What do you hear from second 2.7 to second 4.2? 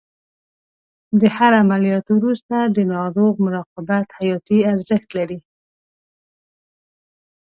د ناروغ مراقبت